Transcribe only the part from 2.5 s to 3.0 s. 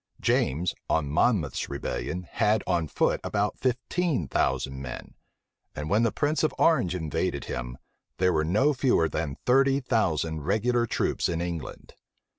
on